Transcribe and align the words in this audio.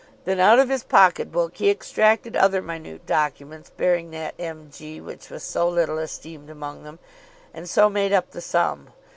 Then 0.25 0.39
out 0.39 0.57
of 0.57 0.69
his 0.69 0.81
pocket 0.83 1.31
book 1.31 1.57
he 1.57 1.69
extracted 1.69 2.35
other 2.35 2.59
minute 2.59 3.05
documents 3.05 3.69
bearing 3.69 4.09
that 4.09 4.33
M. 4.39 4.71
G. 4.73 4.99
which 4.99 5.29
was 5.29 5.43
so 5.43 5.69
little 5.69 5.99
esteemed 5.99 6.49
among 6.49 6.81
them, 6.81 6.97
and 7.53 7.69
so 7.69 7.87
made 7.87 8.11
up 8.11 8.31
the 8.31 8.41
sum. 8.41 8.87